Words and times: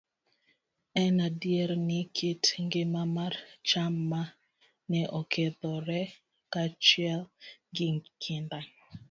En 1.03 1.15
adier 1.29 1.69
ni, 1.87 1.99
kit 2.15 2.43
ngima 2.65 3.01
mar 3.15 3.33
cham 3.67 3.93
ma 4.11 4.23
ne 4.89 5.01
okethore 5.19 6.01
kaachiel 6.51 7.21
gi 7.75 7.87
kinda 8.23 8.59